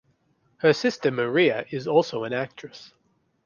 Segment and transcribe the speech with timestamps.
[0.57, 2.91] Her sister Maria is also an actress.